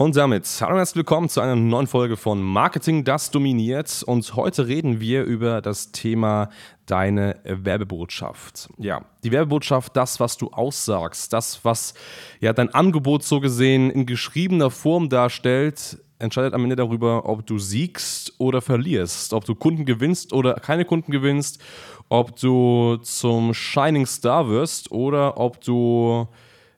[0.00, 4.02] Und damit hallo und herzlich willkommen zu einer neuen Folge von Marketing, das dominiert.
[4.02, 6.48] Und heute reden wir über das Thema
[6.86, 8.70] deine Werbebotschaft.
[8.78, 11.92] Ja, die Werbebotschaft, das, was du aussagst, das, was
[12.40, 17.58] ja dein Angebot so gesehen in geschriebener Form darstellt, entscheidet am Ende darüber, ob du
[17.58, 21.60] siegst oder verlierst, ob du Kunden gewinnst oder keine Kunden gewinnst,
[22.08, 26.26] ob du zum Shining Star wirst oder ob du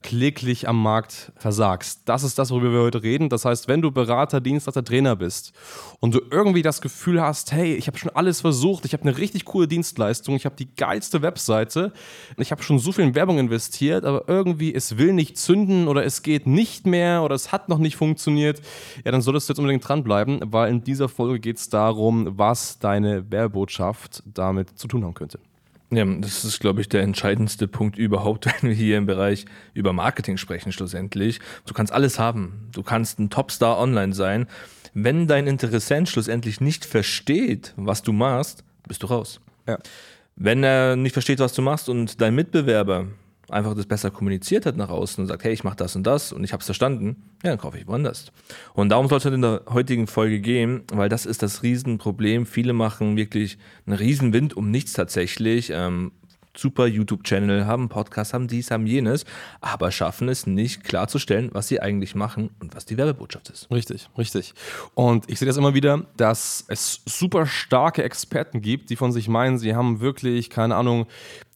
[0.02, 2.02] kläglich am Markt versagst.
[2.06, 3.28] Das ist das, worüber wir heute reden.
[3.28, 5.52] Das heißt, wenn du Berater, Dienstleister, Trainer bist
[6.00, 9.18] und du irgendwie das Gefühl hast, hey, ich habe schon alles versucht, ich habe eine
[9.18, 11.92] richtig coole Dienstleistung, ich habe die geilste Webseite,
[12.36, 16.04] ich habe schon so viel in Werbung investiert, aber irgendwie es will nicht zünden oder
[16.04, 18.60] es geht nicht mehr oder es hat noch nicht funktioniert,
[19.04, 22.78] ja, dann solltest du jetzt unbedingt dranbleiben, weil in dieser Folge geht es darum, was
[22.78, 25.38] deine Werbebotschaft damit zu tun haben könnte.
[25.92, 29.92] Ja, das ist, glaube ich, der entscheidendste Punkt überhaupt, wenn wir hier im Bereich über
[29.92, 31.38] Marketing sprechen, schlussendlich.
[31.66, 32.68] Du kannst alles haben.
[32.72, 34.46] Du kannst ein Topstar online sein.
[34.94, 39.40] Wenn dein Interessent schlussendlich nicht versteht, was du machst, bist du raus.
[39.68, 39.78] Ja.
[40.34, 43.08] Wenn er nicht versteht, was du machst und dein Mitbewerber
[43.52, 46.32] einfach das besser kommuniziert hat nach außen und sagt, hey, ich mache das und das
[46.32, 48.32] und ich habe es verstanden, ja, dann kaufe ich woanders.
[48.74, 52.46] Und darum soll es halt in der heutigen Folge gehen, weil das ist das Riesenproblem.
[52.46, 55.70] Viele machen wirklich einen Riesenwind um nichts tatsächlich.
[55.74, 56.12] Ähm,
[56.56, 59.24] super YouTube-Channel, haben Podcast, haben dies, haben jenes,
[59.60, 63.70] aber schaffen es nicht klarzustellen, was sie eigentlich machen und was die Werbebotschaft ist.
[63.70, 64.54] Richtig, richtig.
[64.94, 69.28] Und ich sehe das immer wieder, dass es super starke Experten gibt, die von sich
[69.28, 71.06] meinen, sie haben wirklich, keine Ahnung,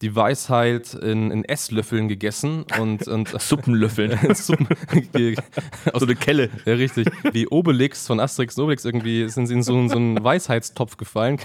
[0.01, 4.17] die Weisheit in, in Esslöffeln gegessen und, und Suppenlöffeln.
[4.35, 4.67] Suppen,
[5.93, 6.49] aus der Kelle.
[6.65, 7.09] Ja, richtig.
[7.31, 11.37] Wie Obelix von Asterix und Obelix irgendwie sind sie in so, so einen Weisheitstopf gefallen.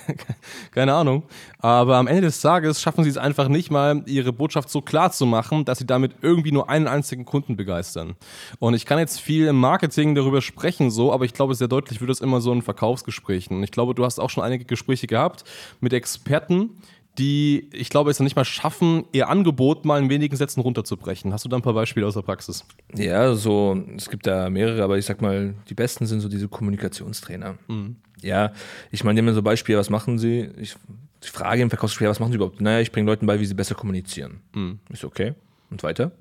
[0.73, 1.25] keine Ahnung.
[1.59, 5.13] Aber am Ende des Tages schaffen sie es einfach nicht mal, ihre Botschaft so klar
[5.13, 8.15] zu machen, dass sie damit irgendwie nur einen einzigen Kunden begeistern.
[8.59, 12.01] Und ich kann jetzt viel im Marketing darüber sprechen, so, aber ich glaube, sehr deutlich
[12.01, 13.57] wird das immer so in Verkaufsgesprächen.
[13.57, 15.45] Und ich glaube, du hast auch schon einige Gespräche gehabt
[15.81, 16.71] mit Experten,
[17.19, 21.33] die, ich glaube, es nicht mal schaffen, ihr Angebot mal in wenigen Sätzen runterzubrechen.
[21.33, 22.65] Hast du da ein paar Beispiele aus der Praxis?
[22.95, 26.49] Ja, so, es gibt da mehrere, aber ich sag mal, die besten sind so diese
[26.49, 27.59] Kommunikationstrainer.
[27.69, 27.97] Mhm.
[28.23, 28.53] Ja,
[28.91, 30.51] ich meine, die haben so Beispiele, was machen sie?
[30.59, 30.77] Ich,
[31.23, 32.61] ich frage im Verkaufsgespräch, was machen sie überhaupt?
[32.61, 34.41] Naja, ich bringe Leuten bei, wie sie besser kommunizieren.
[34.55, 34.79] Mhm.
[34.91, 35.35] Ich so, okay.
[35.71, 36.13] Und weiter?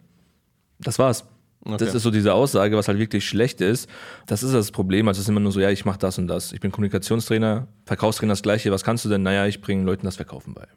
[0.79, 1.25] Das war's.
[1.63, 1.77] Okay.
[1.77, 3.87] Das ist so diese Aussage, was halt wirklich schlecht ist.
[4.25, 5.07] Das ist das Problem.
[5.07, 6.53] Also es ist immer nur so, ja, ich mache das und das.
[6.53, 8.71] Ich bin Kommunikationstrainer, Verkaufstrainer das gleiche.
[8.71, 9.21] Was kannst du denn?
[9.21, 10.67] Naja, ich bringe Leuten das Verkaufen bei.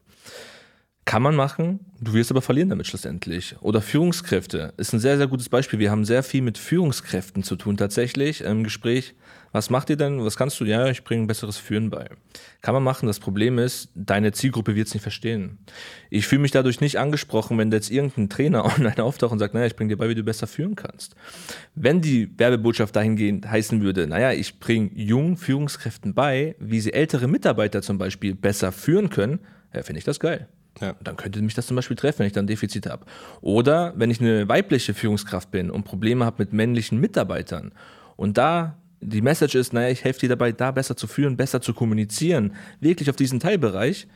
[1.07, 3.57] Kann man machen, du wirst aber verlieren damit schlussendlich.
[3.61, 5.79] Oder Führungskräfte ist ein sehr, sehr gutes Beispiel.
[5.79, 9.15] Wir haben sehr viel mit Führungskräften zu tun tatsächlich im Gespräch.
[9.53, 10.25] Was macht ihr denn?
[10.25, 10.65] Was kannst du?
[10.65, 12.09] Ja, ich bringe ein besseres Führen bei.
[12.63, 13.07] Kann man machen.
[13.07, 15.59] Das Problem ist, deine Zielgruppe wird es nicht verstehen.
[16.09, 19.67] Ich fühle mich dadurch nicht angesprochen, wenn jetzt irgendein Trainer online auftaucht und sagt, naja,
[19.67, 21.17] ich bringe dir bei, wie du besser führen kannst.
[21.75, 27.29] Wenn die Werbebotschaft dahingehend heißen würde, naja, ich bringe jungen Führungskräften bei, wie sie ältere
[27.29, 29.41] Mitarbeiter zum Beispiel besser führen können,
[29.75, 30.49] ja, finde ich das geil.
[30.81, 30.95] Ja.
[31.03, 33.07] Dann könnte mich das zum Beispiel treffen, wenn ich dann Defizite habe.
[33.41, 37.73] Oder wenn ich eine weibliche Führungskraft bin und Probleme habe mit männlichen Mitarbeitern
[38.17, 41.61] und da die Message ist, naja, ich helfe dir dabei, da besser zu führen, besser
[41.61, 44.07] zu kommunizieren, wirklich auf diesen Teilbereich,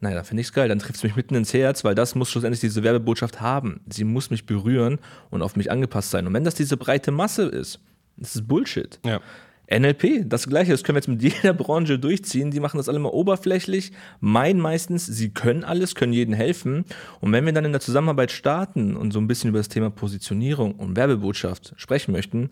[0.00, 2.14] naja, dann finde ich es geil, dann trifft es mich mitten ins Herz, weil das
[2.14, 3.80] muss schlussendlich diese Werbebotschaft haben.
[3.88, 4.98] Sie muss mich berühren
[5.30, 6.26] und auf mich angepasst sein.
[6.26, 7.80] Und wenn das diese breite Masse ist,
[8.16, 8.98] das ist Bullshit.
[9.04, 9.20] Ja.
[9.70, 12.50] NLP, das gleiche, das können wir jetzt mit jeder Branche durchziehen.
[12.50, 16.84] Die machen das alle mal oberflächlich, meinen meistens, sie können alles, können jedem helfen.
[17.20, 19.90] Und wenn wir dann in der Zusammenarbeit starten und so ein bisschen über das Thema
[19.90, 22.50] Positionierung und Werbebotschaft sprechen möchten,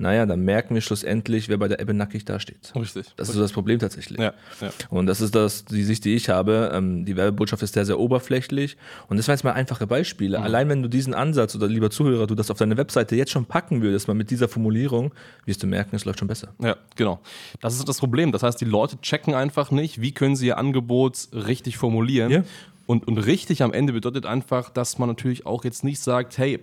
[0.00, 2.72] naja, dann merken wir schlussendlich, wer bei der Ebbe nackig dasteht.
[2.74, 3.06] Richtig.
[3.16, 4.18] Das ist so das Problem tatsächlich.
[4.18, 4.70] Ja, ja.
[4.88, 6.70] Und das ist das, die Sicht, die ich habe.
[6.72, 8.76] Ähm, die Werbebotschaft ist sehr, sehr oberflächlich.
[9.08, 10.38] Und das waren jetzt mal einfache Beispiele.
[10.38, 10.44] Mhm.
[10.44, 13.44] Allein wenn du diesen Ansatz oder lieber Zuhörer, du das auf deine Webseite jetzt schon
[13.44, 15.12] packen würdest, mal mit dieser Formulierung,
[15.44, 16.54] wirst du merken, es läuft schon besser.
[16.62, 17.20] Ja, genau.
[17.60, 18.32] Das ist das Problem.
[18.32, 22.30] Das heißt, die Leute checken einfach nicht, wie können sie ihr Angebot richtig formulieren.
[22.30, 22.44] Ja.
[22.86, 26.58] Und, und richtig am Ende bedeutet einfach, dass man natürlich auch jetzt nicht sagt, hey,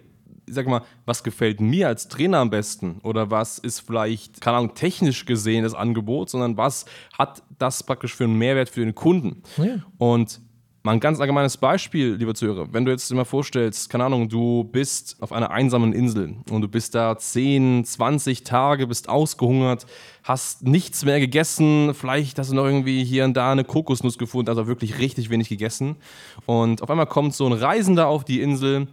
[0.48, 4.74] sag mal, was gefällt mir als Trainer am besten oder was ist vielleicht, keine Ahnung,
[4.76, 6.86] technisch gesehen das Angebot, sondern was
[7.18, 9.44] hat das praktisch für einen Mehrwert für den Kunden.
[9.58, 9.80] Ja.
[9.98, 10.42] Und
[10.88, 14.30] mal ein ganz allgemeines Beispiel, lieber Zuhörer, wenn du jetzt dir mal vorstellst, keine Ahnung,
[14.30, 19.86] du bist auf einer einsamen Insel und du bist da 10, 20 Tage, bist ausgehungert,
[20.24, 24.48] hast nichts mehr gegessen, vielleicht hast du noch irgendwie hier und da eine Kokosnuss gefunden,
[24.48, 25.98] also wirklich richtig wenig gegessen
[26.46, 28.88] und auf einmal kommt so ein Reisender auf die Insel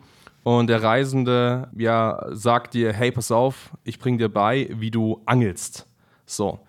[0.44, 5.20] und der Reisende ja, sagt dir, hey, pass auf, ich bring dir bei, wie du
[5.26, 5.88] angelst.
[6.26, 6.61] So.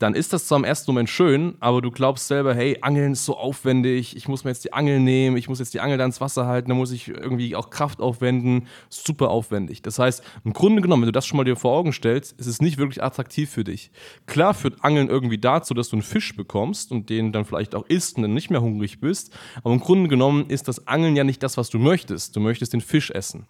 [0.00, 3.26] Dann ist das zwar im ersten Moment schön, aber du glaubst selber, hey, Angeln ist
[3.26, 6.06] so aufwendig, ich muss mir jetzt die Angel nehmen, ich muss jetzt die Angel da
[6.06, 9.82] ins Wasser halten, da muss ich irgendwie auch Kraft aufwenden, super aufwendig.
[9.82, 12.46] Das heißt, im Grunde genommen, wenn du das schon mal dir vor Augen stellst, ist
[12.46, 13.90] es nicht wirklich attraktiv für dich.
[14.24, 17.84] Klar führt Angeln irgendwie dazu, dass du einen Fisch bekommst und den dann vielleicht auch
[17.86, 21.24] isst und dann nicht mehr hungrig bist, aber im Grunde genommen ist das Angeln ja
[21.24, 22.34] nicht das, was du möchtest.
[22.34, 23.46] Du möchtest den Fisch essen.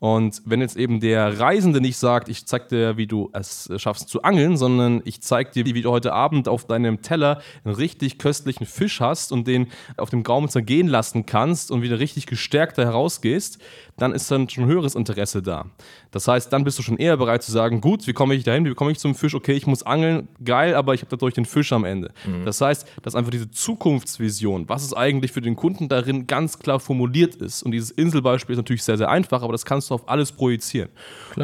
[0.00, 4.10] Und wenn jetzt eben der Reisende nicht sagt, ich zeig dir, wie du es schaffst
[4.10, 8.18] zu angeln, sondern ich zeig dir, wie du heute Abend auf deinem Teller einen richtig
[8.18, 12.78] köstlichen Fisch hast und den auf dem Gaumen zergehen lassen kannst und wieder richtig gestärkt
[12.78, 13.58] da herausgehst,
[13.96, 15.66] dann ist dann schon höheres Interesse da.
[16.10, 18.64] Das heißt, dann bist du schon eher bereit zu sagen, gut, wie komme ich dahin,
[18.64, 21.44] wie komme ich zum Fisch, okay, ich muss angeln, geil, aber ich habe dadurch den
[21.44, 22.10] Fisch am Ende.
[22.44, 26.80] Das heißt, dass einfach diese Zukunftsvision, was es eigentlich für den Kunden darin ganz klar
[26.80, 27.62] formuliert ist.
[27.62, 30.88] Und dieses Inselbeispiel ist natürlich sehr, sehr einfach, aber das kannst du auf alles projizieren.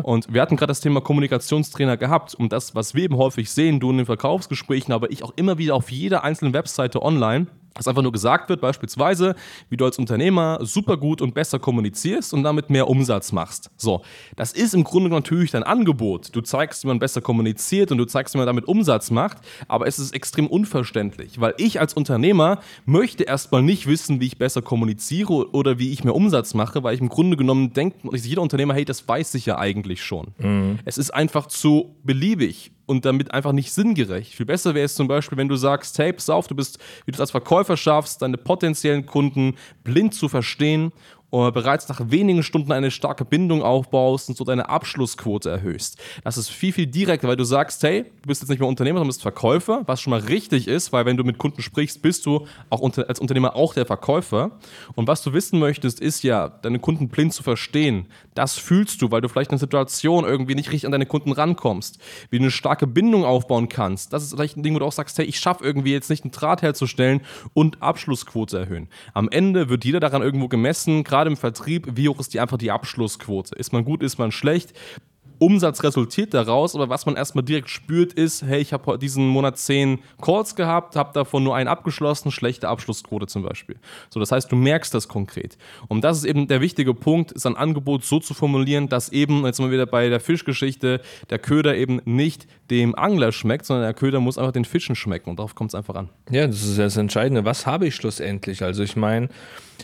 [0.02, 3.78] Und wir hatten gerade das Thema Kommunikationstrainer gehabt und das, was wir eben häufig sehen,
[3.78, 4.06] du in den
[4.40, 8.48] Verkaufsgesprächen, aber ich auch immer wieder auf jeder einzelnen Webseite online, dass einfach nur gesagt
[8.48, 9.36] wird, beispielsweise,
[9.68, 13.70] wie du als Unternehmer super gut und besser kommunizierst und damit mehr Umsatz machst.
[13.76, 14.02] So,
[14.34, 16.34] das ist im Grunde natürlich dein Angebot.
[16.34, 19.38] Du zeigst, wie man besser kommuniziert und du zeigst, wie man damit Umsatz macht,
[19.68, 24.38] aber es ist extrem unverständlich, weil ich als Unternehmer möchte erstmal nicht wissen, wie ich
[24.38, 28.42] besser kommuniziere oder wie ich mehr Umsatz mache, weil ich im Grunde genommen denkt jeder
[28.42, 30.78] Unternehmer, hey, das weiß ich ja eigentlich schon.
[30.84, 34.34] Es ist einfach zu beliebig und damit einfach nicht sinngerecht.
[34.34, 37.12] Viel besser wäre es zum Beispiel, wenn du sagst, hey, pass auf, du bist, wie
[37.12, 39.54] du es als Verkäufer schaffst, deine potenziellen Kunden
[39.84, 40.90] blind zu verstehen
[41.30, 45.98] bereits nach wenigen Stunden eine starke Bindung aufbaust und so deine Abschlussquote erhöhst.
[46.24, 48.98] Das ist viel, viel direkter, weil du sagst, hey, du bist jetzt nicht mehr Unternehmer,
[48.98, 52.26] sondern bist Verkäufer, was schon mal richtig ist, weil wenn du mit Kunden sprichst, bist
[52.26, 54.52] du auch unter, als Unternehmer auch der Verkäufer.
[54.94, 58.06] Und was du wissen möchtest, ist ja, deine Kunden blind zu verstehen.
[58.34, 61.32] Das fühlst du, weil du vielleicht in einer Situation irgendwie nicht richtig an deine Kunden
[61.32, 61.98] rankommst.
[62.30, 64.12] Wie du eine starke Bindung aufbauen kannst.
[64.12, 66.24] Das ist vielleicht ein Ding, wo du auch sagst, hey, ich schaffe irgendwie jetzt nicht
[66.24, 67.20] einen Draht herzustellen
[67.54, 68.88] und Abschlussquote erhöhen.
[69.14, 72.58] Am Ende wird jeder daran irgendwo gemessen, gerade im Vertrieb, wie hoch ist die einfach
[72.58, 73.54] die Abschlussquote?
[73.54, 74.74] Ist man gut, ist man schlecht?
[75.40, 79.56] Umsatz resultiert daraus, aber was man erstmal direkt spürt, ist, hey, ich habe diesen Monat
[79.56, 83.76] zehn Calls gehabt, habe davon nur einen abgeschlossen, schlechte Abschlussquote zum Beispiel.
[84.10, 85.56] So, das heißt, du merkst das konkret.
[85.88, 89.60] Und das ist eben der wichtige Punkt, sein Angebot so zu formulieren, dass eben, jetzt
[89.60, 91.00] mal wieder bei der Fischgeschichte,
[91.30, 95.30] der Köder eben nicht dem Angler schmeckt, sondern der Köder muss einfach den Fischen schmecken
[95.30, 96.08] und darauf kommt es einfach an.
[96.30, 97.44] Ja, das ist das Entscheidende.
[97.44, 98.62] Was habe ich schlussendlich?
[98.62, 99.28] Also ich meine,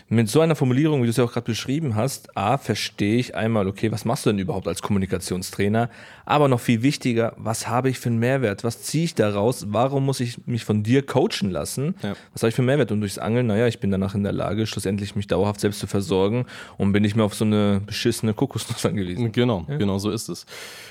[0.09, 3.35] mit so einer Formulierung, wie du es ja auch gerade beschrieben hast, A, verstehe ich
[3.35, 5.91] einmal, okay, was machst du denn überhaupt als Kommunikationstrainer?
[6.25, 8.65] Aber noch viel wichtiger, was habe ich für einen Mehrwert?
[8.65, 9.67] Was ziehe ich daraus?
[9.69, 11.95] Warum muss ich mich von dir coachen lassen?
[12.03, 12.15] Ja.
[12.33, 12.93] Was habe ich für einen Mehrwert?
[12.93, 15.87] Und durchs Angeln, naja, ich bin danach in der Lage, schlussendlich mich dauerhaft selbst zu
[15.87, 16.47] versorgen
[16.79, 19.33] und bin nicht mehr auf so eine beschissene Kokosnuss angewiesen.
[19.33, 20.47] Genau, genau so ist es.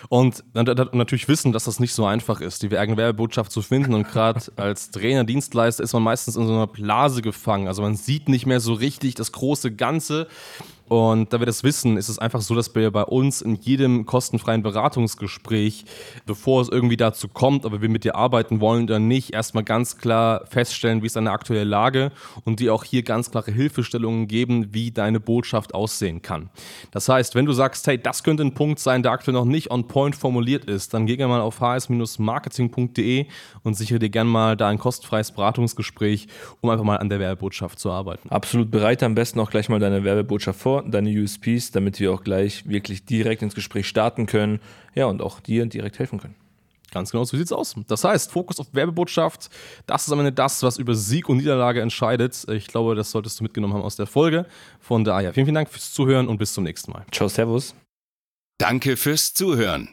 [0.09, 3.93] Und natürlich wissen, dass das nicht so einfach ist, die eigene Werbebotschaft zu finden.
[3.93, 7.67] Und gerade als Trainer, Dienstleister ist man meistens in so einer Blase gefangen.
[7.67, 10.27] Also man sieht nicht mehr so richtig das große Ganze.
[10.87, 14.05] Und da wir das wissen, ist es einfach so, dass wir bei uns in jedem
[14.05, 15.85] kostenfreien Beratungsgespräch,
[16.25, 19.97] bevor es irgendwie dazu kommt, ob wir mit dir arbeiten wollen oder nicht, erstmal ganz
[19.97, 22.11] klar feststellen, wie ist deine aktuelle Lage
[22.43, 26.49] und dir auch hier ganz klare Hilfestellungen geben, wie deine Botschaft aussehen kann.
[26.91, 29.71] Das heißt, wenn du sagst, hey, das könnte ein Punkt sein, der aktuell noch nicht
[29.71, 33.25] on point formuliert ist, dann geh gerne mal auf hs-marketing.de
[33.63, 36.27] und sichere dir gerne mal da ein kostenfreies Beratungsgespräch,
[36.61, 38.29] um einfach mal an der Werbebotschaft zu arbeiten.
[38.29, 42.23] Absolut bereite am besten auch gleich mal deine Werbebotschaft vor, deine USPs, damit wir auch
[42.23, 44.59] gleich wirklich direkt ins Gespräch starten können,
[44.93, 46.35] ja, und auch dir direkt helfen können.
[46.91, 47.75] Ganz genau, so sieht's aus.
[47.87, 49.49] Das heißt, Fokus auf Werbebotschaft,
[49.85, 52.45] das ist am Ende das, was über Sieg und Niederlage entscheidet.
[52.49, 54.45] Ich glaube, das solltest du mitgenommen haben aus der Folge.
[54.79, 57.05] Von daher, vielen, vielen Dank fürs Zuhören und bis zum nächsten Mal.
[57.11, 57.75] Ciao, Servus.
[58.57, 59.89] Danke fürs Zuhören.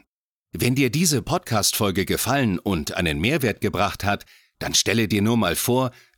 [0.53, 4.25] Wenn dir diese Podcast-Folge gefallen und einen Mehrwert gebracht hat,
[4.59, 5.91] dann stelle dir nur mal vor,